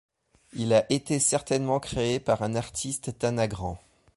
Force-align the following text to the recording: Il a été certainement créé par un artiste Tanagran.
Il 0.53 0.73
a 0.73 0.91
été 0.91 1.19
certainement 1.19 1.79
créé 1.79 2.19
par 2.19 2.41
un 2.41 2.55
artiste 2.55 3.19
Tanagran. 3.19 3.77